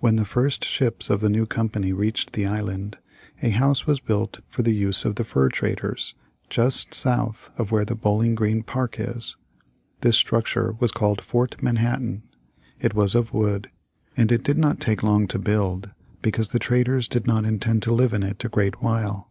[0.00, 2.96] When the first ships of the new company reached the island,
[3.42, 6.14] a house was built for the use of the fur traders,
[6.48, 9.36] just south of where the Bowling Green Park is.
[10.00, 12.22] This structure was called Fort Manhattan.
[12.80, 13.70] It was of wood,
[14.16, 15.90] and did not take long to build
[16.22, 19.30] because the traders did not intend to live in it a great while.